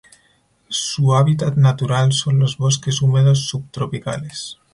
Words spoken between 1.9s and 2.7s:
son los